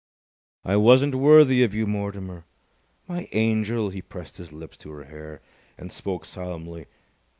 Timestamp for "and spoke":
5.77-6.25